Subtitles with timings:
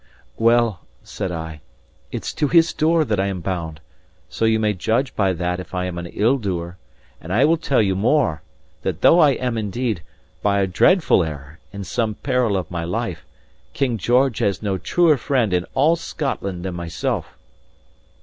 [0.39, 1.61] "Well," said I,
[2.11, 3.79] "it's to his door that I am bound,
[4.29, 6.79] so you may judge by that if I am an ill doer;
[7.21, 8.41] and I will tell you more,
[8.81, 10.01] that though I am indeed,
[10.41, 13.27] by a dreadful error, in some peril of my life,
[13.73, 17.37] King George has no truer friend in all Scotland than myself."